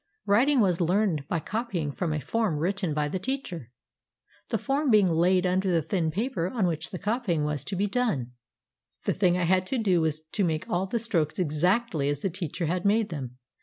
[0.25, 3.71] Writing was learned by copying from a form written by the teacher;
[4.49, 7.85] the form being laid under the thin paper on which the copying was to be
[7.85, 8.31] done.
[9.05, 12.31] The thing I had to do was to make all the strokes exactly as the
[12.31, 13.37] teacher had made them.